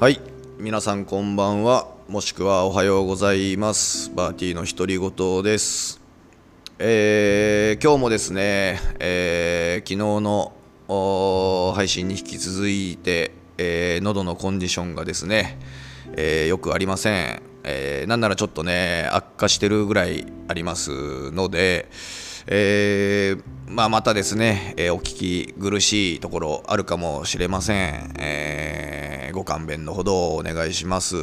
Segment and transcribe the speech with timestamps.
[0.00, 0.20] はい。
[0.58, 1.86] 皆さんこんばんは。
[2.08, 4.10] もしくはおはようございます。
[4.12, 6.00] バーティーの独り言です。
[6.80, 15.60] えー、今日もですね、えー、昨日の配信に引き続いて、えー、喉のコンディションがですね、
[16.16, 21.88] えー、よくありません、えー、なんならちょっとね悪化してるぐらいありますので、
[22.46, 29.03] えー、まあ、またですね、え、お聞き苦しいところあるかもしれません、えー、
[29.34, 31.16] ご勘弁のほどお願いします。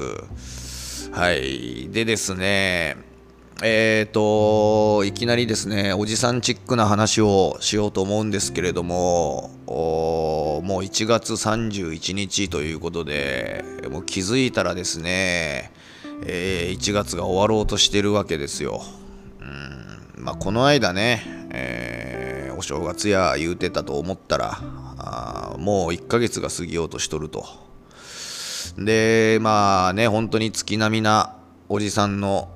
[1.14, 1.90] はい。
[1.90, 2.98] でですね
[3.64, 15.72] えーといきなりですねおじさんチックな話をしようと思うんですけれどももう1月31日ということでもう気づいたらですね、
[16.26, 18.82] えー、1月が終わろうとしてるわけですよ。
[19.40, 20.24] うん。
[20.24, 24.60] まあ、この間ね、えー、お正月や言うてたと思ったら
[24.98, 27.71] あもう1ヶ月が過ぎようとしとると。
[28.78, 31.36] でまあね本当に月並みな
[31.70, 32.50] おじさんの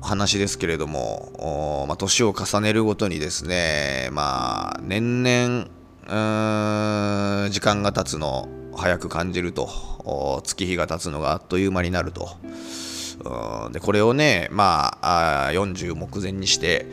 [0.00, 12.28] 話ですけれども、まあ、年を重ねるごとにですねまあ年々時間が経つの早く感じると月日が経つのがあっという間になると。
[13.72, 16.86] でこれをね、まあ、あ40目前にして、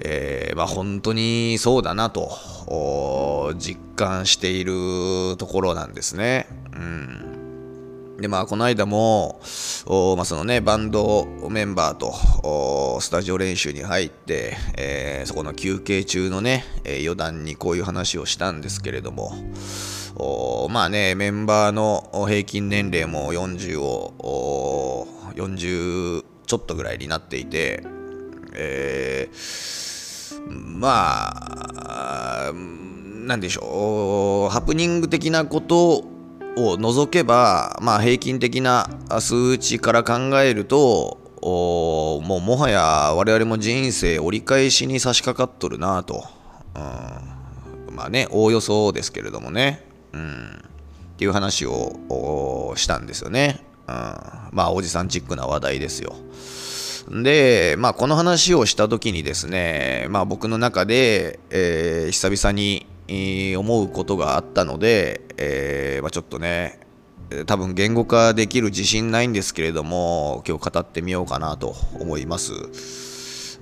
[0.00, 6.48] えーまあ、本当にそうだなと実感しているところなんですね。
[6.72, 7.25] うん
[8.18, 9.40] でまあ、この間も、
[10.16, 19.32] まあそのね、バンドメンバーとスタジオ練習に入って、えー、そこの休憩中のね、えー、余談にこういう話をしたんですけれども、
[20.70, 27.84] まあね、メンバーの平均年齢も40を40ちょっとぐらいになっていて、
[28.54, 31.34] えー、ま
[32.48, 36.15] あ、なんでしょう、ハプニング的なこと
[36.56, 38.88] を除けば、まあ、平均的な
[39.20, 46.24] 数値から考えると、もうもはや我々も人生折り返しに差し掛かっとるなと、
[46.74, 50.62] うん、まあねおおよそですけれどもね、うん、
[51.14, 53.60] っていう話をしたんですよね。
[53.86, 56.16] うん、まあおじさんチックな話題ですよ。
[57.22, 66.80] で、まあこの話をした時にですね、まあ僕の中で、えー、久々に、思うことがあったので、えー、まあ、ちょっとね、
[67.46, 72.52] 多分言語化できる自信ないんですけれども、今日語ってみようかなと思います。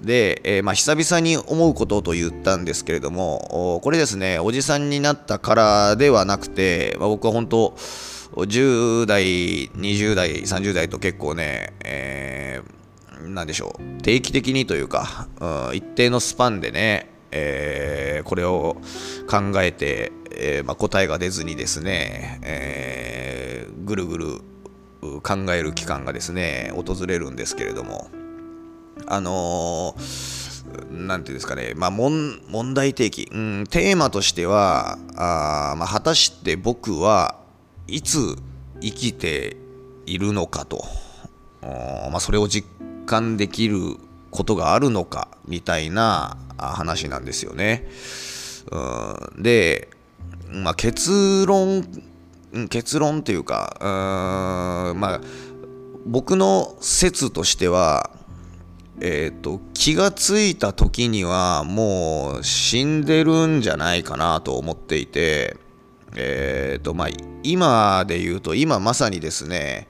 [0.02, 7.74] で、えー、まあ、久々に思うことと言ったんですけれども、これですね、おじさんになったからではなくて、まあ、僕は本当、
[8.36, 18.76] 10代、20代、30代と結構ね、えー、でしょう、定期的にというか、うん、一定のスパンでね、えー、これを
[19.28, 24.26] 考えて、えーまあ、答えが出ずにですね、えー、ぐるぐる
[25.22, 28.08] 考える期間がですね、訪れるんですけれども、
[29.06, 32.40] あのー、なんていうんですかね、まあ、問
[32.72, 37.36] 題提起、うん、テーマとしては、あまあ、果たして僕は
[37.88, 38.36] いつ
[38.80, 39.56] 生きて
[40.06, 40.84] いるのかと、
[41.62, 42.66] まあ、それを実
[43.06, 43.96] 感できる
[44.34, 47.88] ことがあるのかみたいな話なんですよね。
[48.70, 49.88] うん、で、
[50.50, 51.86] まあ、結論
[52.68, 55.20] 結論というかうん、まあ、
[56.04, 58.10] 僕の説としては、
[59.00, 65.56] えーと、気がついた時にはもう死んでるんじゃないかなと思っていて、
[66.16, 67.08] えーとまあ、
[67.44, 69.86] 今で言うと今まさにですね、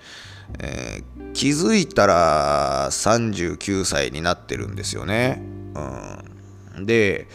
[0.59, 5.43] えー、気づいたら39歳になってるんですよね。
[6.77, 7.29] うん、で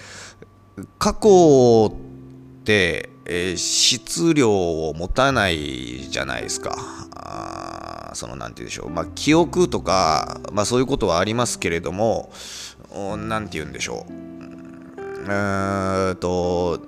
[0.97, 6.75] 過去って、えー、質量を持たないじゃないですか。
[7.16, 12.31] あその何て言うんでしょう、まあ、記憶とか、まあ、そういうことはありますけれども
[13.18, 14.14] 何て言うんでしょう。
[15.26, 16.80] えーと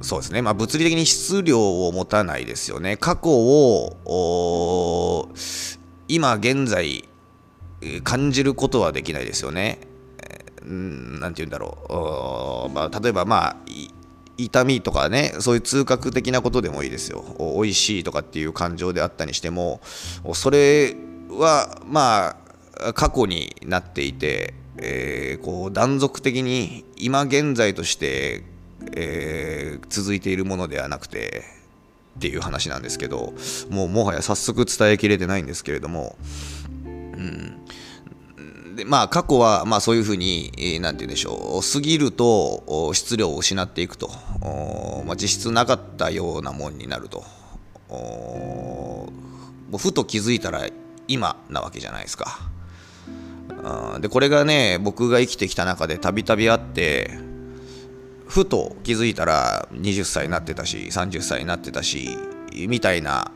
[0.00, 2.96] そうですね、まあ、物理的に質量を持たないですよね。
[2.96, 5.15] 過去を
[6.08, 7.08] 今現在
[8.04, 9.78] 感じることはできないですよね。
[10.62, 13.56] 何て言うんだろう、まあ、例えばまあ
[14.36, 19.80] 痛みとかねそういう痛覚的なことでもいいですよ美味しいとかっていう感情であったにしても
[20.34, 20.96] それ
[21.30, 22.36] はま
[22.80, 28.42] あ過去になっていて、えー、こう断続的に今現在として
[28.94, 31.44] えー、続いているものではなくて
[32.16, 33.34] っていう話なんですけど
[33.68, 36.16] もうもはや早速伝えきれてないんですけれども、
[36.84, 44.10] うん、でまあ過去はまあそういうふうに何て言うんでしょう過ぎると質量を失っていくと、
[45.06, 47.22] まあ、実質なかったようなもんになると。
[47.88, 49.08] も
[49.72, 50.68] うふと気づいたら
[51.08, 52.38] 今なわけじゃないですか。
[54.00, 57.25] でこれがね僕が生きてきた中でたびたびあって
[58.26, 62.18] ふと気づいたら20歳になってたし30歳になってたし
[62.52, 63.30] みたいな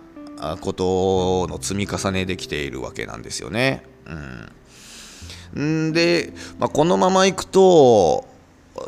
[0.61, 3.85] ことの積み重ねできているわけなんですよね。
[5.55, 8.27] うん、で、まあ、このままいくと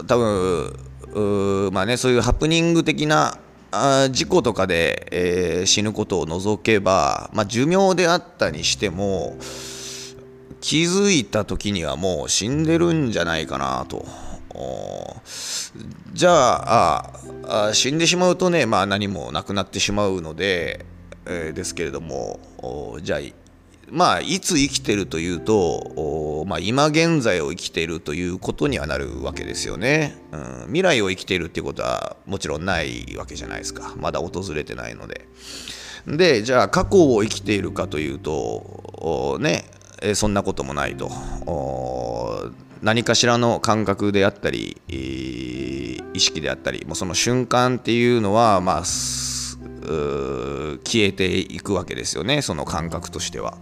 [0.06, 3.38] 多分まあねそういうハプニング的な
[3.70, 9.36] あ事故とかで、えー、死ぬことを除けば、まあ、寿命であったにしても
[10.60, 14.31] 気づいた時にはもう死んでるんじゃないかなと。
[16.12, 17.10] じゃあ
[17.68, 20.84] あ死んでしまうとね、まあ、何もなくなってしまうので、
[21.26, 22.38] えー、ですけれども
[23.02, 23.20] じゃあ
[23.90, 33.94] まあいつ生きてるというと、まあ、今現在を生きているということにはなるわけですよね、うん、未来を生きているっていうことはもちろんないわけじゃないですか。
[33.96, 35.26] まだ訪れてないので。
[36.06, 39.64] でじゃあ過去を生きているかというとね
[40.14, 41.08] そんなこともないと。
[42.82, 48.82] 何かしらの感覚であったり意識であったりもうその瞬間っていうのはまあ
[50.84, 53.56] 消えていくわけですよねその感覚としては。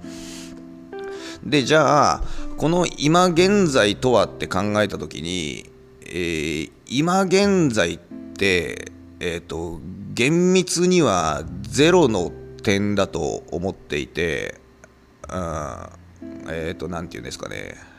[1.45, 2.23] でじゃあ
[2.59, 5.71] この今現在とはって考えた時に、
[6.03, 9.81] えー、今現在って、えーと、
[10.13, 12.31] 厳密にはゼロの
[12.63, 14.61] 点だと思っていて、
[15.31, 15.41] うん、
[16.51, 17.90] えっ、ー、と何て言うんですかね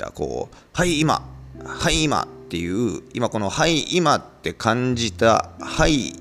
[0.00, 1.28] じゃあこう「はい今」
[1.62, 6.14] 「はい今」っていう今この「はい今」って感じた「はい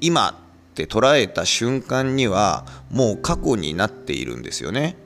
[0.00, 0.30] 今」
[0.72, 4.96] って捉えた瞬間にはもう過去になっているんですよね。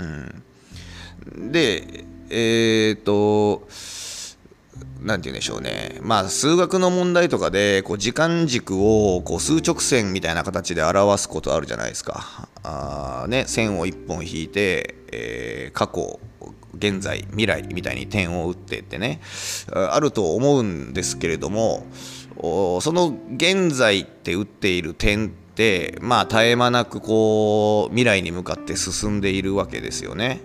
[0.00, 3.66] うん、でえっ、ー、と
[5.00, 12.48] 何て言うんでしょうねまあ数学の問題とかでこう時間軸をこう数直線みたいな形で表すことあるじゃないですか。
[12.64, 16.20] あね、線を1本引いて、えー、過去
[16.74, 19.20] 現在未来みたいに点を打ってってね
[19.72, 21.86] あると思うんですけれども
[22.36, 30.40] その現在って打っている点ってまあ絶え間なくこう未来に向かって進んでいるわけですよね。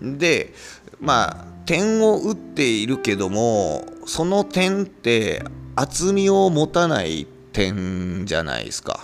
[0.00, 0.52] うん、で
[1.00, 5.44] まあ点を打っているけどもその点って
[5.76, 8.98] 厚みを持たない点じゃないですか。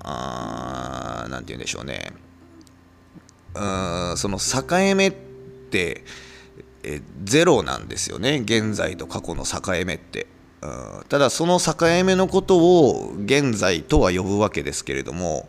[0.00, 2.12] あーなんて言うんでしょうね。
[3.58, 4.64] うんその境
[4.94, 6.04] 目って
[6.82, 10.26] えゼロなんですよね現在と過去の境目って。
[11.08, 11.74] ただその境
[12.04, 15.48] 目のことを現在とは呼ぶわけですけれども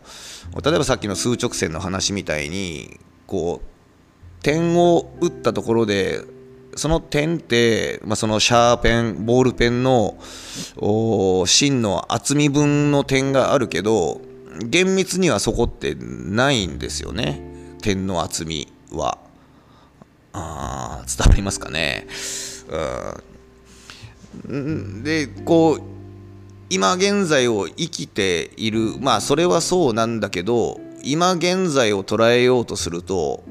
[0.64, 6.20] 例えばさっきの数直線の話みたいにこう点を打ったところで
[6.76, 10.16] その点って、まあ、そのシャーペンボールペンの
[11.46, 14.20] 芯の厚み分の点があるけど
[14.64, 19.18] 厳密にはそこってないんですよね点の厚みは
[20.32, 22.06] あ伝わりますかね。
[25.02, 25.82] でこう
[26.68, 33.42] 今現在を生きているまあそれはそうなんだけど今現在を捉えようとすると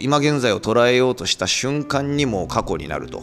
[0.00, 3.22] 今現在を捉えようとした瞬間にも過去になると。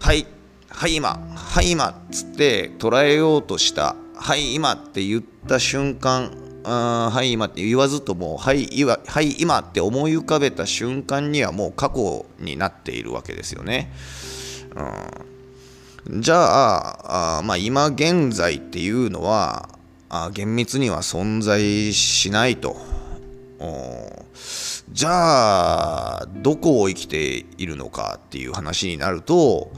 [0.00, 0.26] はい
[0.68, 6.32] はい今はい今っつって捉えようとしたはい今って言った瞬間
[6.64, 13.92] あはい今って言わずともはい今はい今って思い浮かべた瞬間にはもう過去になっているわけですよね。
[16.06, 19.68] うん、じゃああ、まあ、今現在っていうのは
[20.08, 22.76] あ厳密には存在しないと。
[24.90, 29.72] じゃあどこを生きているのかっていう話になると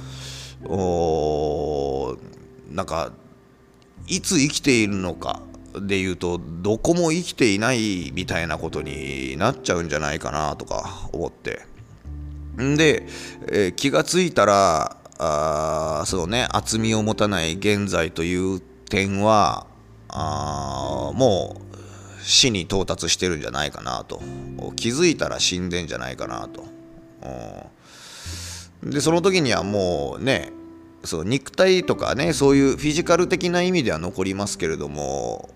[2.70, 3.12] なんか
[4.08, 5.40] いつ生きているのか
[5.80, 11.66] で言うとどこも生きていないみたいなことになっちゃうんじゃないかなとか思って。
[12.60, 13.06] んで、
[13.48, 19.66] えー、気がついたらあそのね厚みを持たない現在という点は
[20.08, 24.22] あもう死に到達してるんじゃないかなと。
[24.76, 26.64] 気づいたら死んでんじゃないかなと。
[28.82, 30.52] でその時にはもうね
[31.04, 35.50] そう肉体とかねそういうフィジカル的な意味では残りますけれども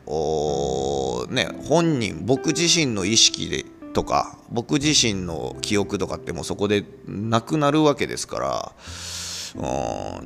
[1.30, 8.72] ね本人僕自身の意識でとか僕自身の記憶とかってもうそこでなくなるわけですから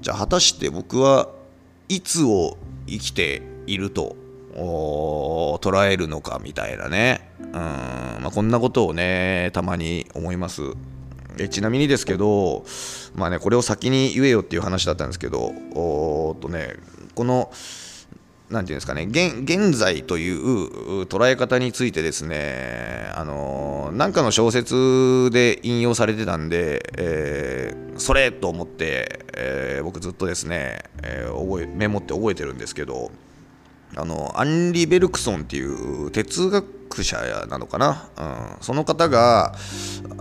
[0.01, 1.29] じゃあ果たして僕は
[1.89, 4.17] いつを生きていると
[4.55, 7.31] 捉えるのかみたいなね。
[7.39, 10.63] うん、まあ、こんなことをねたまに思います。
[11.39, 12.65] えちなみにですけど
[13.15, 16.75] まあねこれを先に言えよっていう話だったんですけどおっとね
[17.15, 17.53] この
[18.53, 33.11] なんていうんですかね現現在という捉え方についてですねあのなんかの小説で引用されてたんで、えー、それと思って、えー、僕ずっとですね、えー、覚えメモって覚えてるんですけど
[33.97, 38.23] あのアンリ・ベルクソンっていう哲学者なのかな、う
[38.61, 39.55] ん、その方が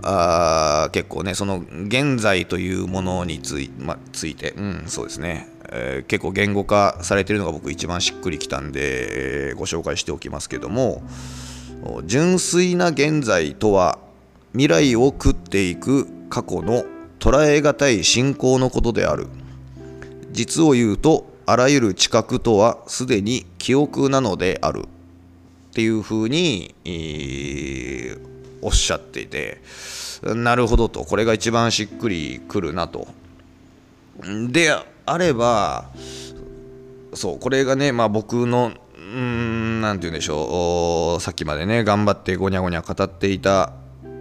[0.02, 11.02] あ結構ねその現在というものについ,、ま、ついて、うん、そうですね、えー、結構言語化されてるのが僕一番しっくりきたんで、えー、ご紹介しておきますけども
[12.04, 13.98] 純粋な現在とは
[14.52, 16.84] 未来を食っていく過去の
[17.18, 19.26] 捉え難い信仰のことである。
[20.32, 24.86] 実を言うとあらゆる知覚とはすでに記憶なのである。
[25.72, 26.74] っていうふうに、
[28.60, 29.62] おっしゃっていて
[30.22, 31.02] なるほどと。
[31.04, 33.08] これが一番しっくりくるなと。
[34.50, 34.70] で
[35.06, 35.90] あれば
[37.14, 41.22] そうこれがねまあ僕のうん何て言うんでしょう。
[41.22, 43.72] さっきまでね頑張ってごにゃごにゃ語っていた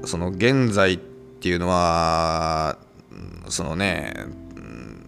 [0.05, 2.77] その現在っていうのは
[3.49, 4.13] そのね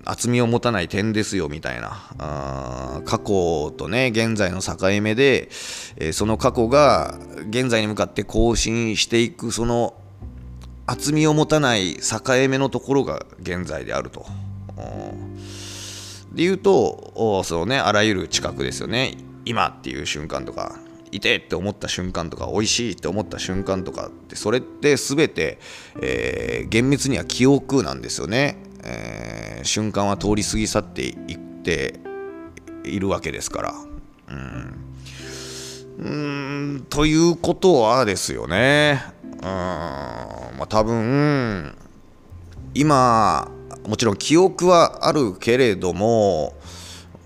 [0.05, 2.09] 厚みを持たない点ですよみたいな。
[2.17, 5.49] あ過去とね現在の境目で、
[5.97, 7.17] えー、その過去が
[7.49, 9.95] 現在に向かって更新していくその
[10.85, 12.19] 厚みを持たない境
[12.49, 14.25] 目のところが現在であると。
[16.33, 19.15] で言うとそのねあらゆる知覚ですよね。
[19.45, 20.79] 今っていう瞬間とか
[21.11, 25.59] いてって思った瞬間とか美味しいって思った瞬間とかってそれって全て、
[26.01, 28.57] えー、厳密には記憶なんですよね。
[28.83, 31.99] えー、瞬間は通り過ぎ去っていって
[32.83, 33.73] いるわけですから。
[35.99, 36.75] うん。
[36.77, 36.85] ん。
[36.89, 39.41] ということはですよね、うん。
[39.41, 41.75] まあ、多分
[42.73, 43.49] 今
[43.87, 46.55] もちろん記憶はあるけれども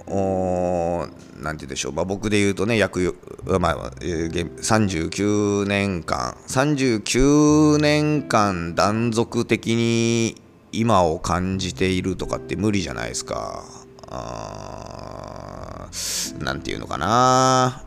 [0.08, 3.16] 何て言うんでしょう、まあ、僕で言うとね約、
[3.60, 10.42] まあ、39年間39年間断続的に
[10.80, 13.64] 今を感じているとかって無理じゃないですか。
[14.10, 17.84] あー何て言うのかな。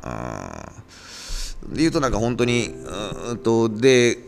[1.69, 4.19] で言うとなんか本当にうんとで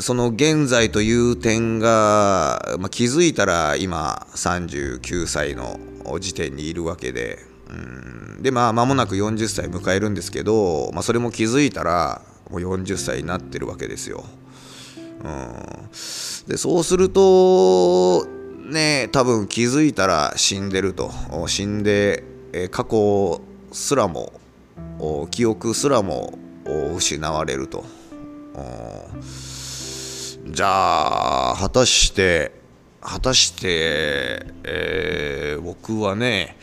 [0.00, 5.78] その現在という点が、まあ、気づいたら今39歳の
[6.18, 14.24] 時点にいるわけで、うん、でまあ間もなく40歳迎えるんですけど、まあ、それも気づいたらもう40歳になってるわけですよ。
[15.22, 15.88] うん、
[16.46, 18.26] でそうすると
[18.70, 21.10] ね多分気づいたら死んでると。
[21.46, 24.32] 死んで、え過去すらも
[25.30, 26.38] 記憶すらも
[26.96, 27.84] 失われると。
[30.46, 32.52] じゃあ果たして
[33.00, 36.56] 果たして、えー、僕はね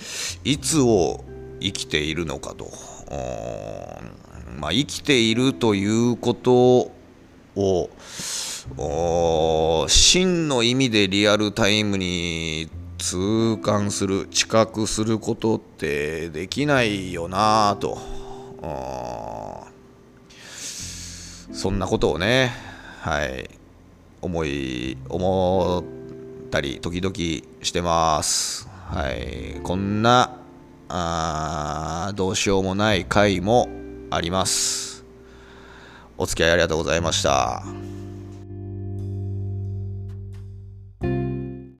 [0.44, 1.24] いつを
[1.60, 2.70] 生きているのかと。
[4.60, 6.92] まあ生きているということ
[7.56, 7.90] を
[8.78, 17.98] 真の意味でリアルタイムに痛感する知覚することってできないよなと。
[21.52, 22.52] そんなことをね
[23.02, 23.50] はい
[24.22, 25.84] 思い思
[26.48, 27.14] ったり時々
[27.64, 28.68] してます。
[28.90, 29.60] はい。
[29.64, 30.38] こんな
[30.88, 33.70] あどうしようもない回も
[34.10, 35.06] あります。
[36.18, 37.64] お付き合いありがとうございました。